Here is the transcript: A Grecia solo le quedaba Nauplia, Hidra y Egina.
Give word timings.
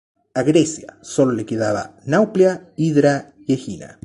A 0.33 0.41
Grecia 0.41 0.97
solo 1.01 1.31
le 1.31 1.45
quedaba 1.45 1.95
Nauplia, 2.07 2.71
Hidra 2.75 3.35
y 3.45 3.53
Egina. 3.53 3.99